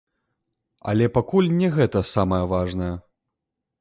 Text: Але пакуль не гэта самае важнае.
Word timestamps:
Але 0.93 1.09
пакуль 1.17 1.51
не 1.59 1.69
гэта 1.77 1.99
самае 2.15 2.43
важнае. 2.55 2.93